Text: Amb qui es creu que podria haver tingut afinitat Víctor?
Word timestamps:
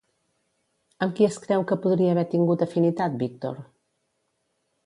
Amb 1.05 1.13
qui 1.19 1.27
es 1.27 1.37
creu 1.43 1.67
que 1.71 1.77
podria 1.85 2.15
haver 2.15 2.25
tingut 2.33 2.65
afinitat 2.67 3.23
Víctor? 3.25 3.61